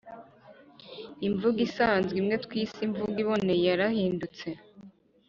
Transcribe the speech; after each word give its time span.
imvugo 1.27 1.59
isanzwe, 1.67 2.15
imwe 2.21 2.35
twise 2.45 2.77
imvugo 2.87 3.15
iboneye, 3.23 3.63
yarahindutse 3.69 4.47